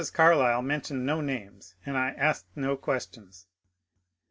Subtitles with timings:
[0.13, 3.45] Carlyle mentioned no names, and I asked no questions.